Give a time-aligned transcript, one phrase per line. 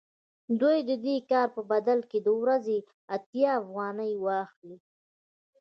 [0.59, 2.77] دوی د دې کار په بدل کې د ورځې
[3.15, 4.77] اتیا افغانۍ واخلي